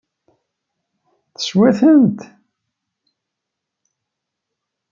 [1.35, 2.19] Teswa-tent?